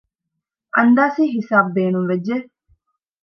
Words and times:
އަންދާސީ 0.75 1.23
ހިސަބު 1.35 1.69
ބޭނުންވެއްޖެ 1.75 2.35